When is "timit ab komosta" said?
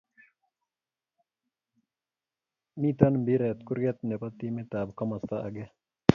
4.39-5.35